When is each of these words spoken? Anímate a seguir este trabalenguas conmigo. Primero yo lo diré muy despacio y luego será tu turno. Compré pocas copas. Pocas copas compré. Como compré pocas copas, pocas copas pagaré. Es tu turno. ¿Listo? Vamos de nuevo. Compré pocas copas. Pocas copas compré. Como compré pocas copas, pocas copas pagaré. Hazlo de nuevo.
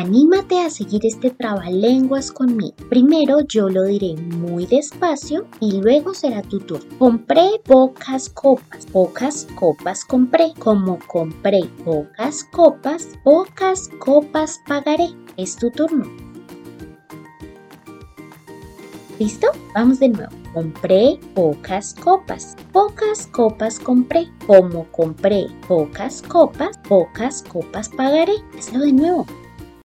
Anímate 0.00 0.58
a 0.58 0.70
seguir 0.70 1.04
este 1.04 1.28
trabalenguas 1.28 2.32
conmigo. 2.32 2.74
Primero 2.88 3.40
yo 3.46 3.68
lo 3.68 3.82
diré 3.82 4.16
muy 4.16 4.64
despacio 4.64 5.46
y 5.60 5.72
luego 5.72 6.14
será 6.14 6.40
tu 6.40 6.58
turno. 6.58 6.86
Compré 6.98 7.60
pocas 7.66 8.30
copas. 8.30 8.86
Pocas 8.86 9.46
copas 9.56 10.06
compré. 10.06 10.54
Como 10.58 10.98
compré 11.06 11.68
pocas 11.84 12.44
copas, 12.44 13.10
pocas 13.24 13.90
copas 13.98 14.58
pagaré. 14.66 15.10
Es 15.36 15.56
tu 15.56 15.70
turno. 15.70 16.06
¿Listo? 19.18 19.48
Vamos 19.74 20.00
de 20.00 20.08
nuevo. 20.08 20.32
Compré 20.54 21.20
pocas 21.34 21.92
copas. 21.92 22.56
Pocas 22.72 23.26
copas 23.26 23.78
compré. 23.78 24.30
Como 24.46 24.90
compré 24.92 25.48
pocas 25.68 26.22
copas, 26.22 26.78
pocas 26.88 27.42
copas 27.42 27.90
pagaré. 27.90 28.36
Hazlo 28.56 28.80
de 28.80 28.94
nuevo. 28.94 29.26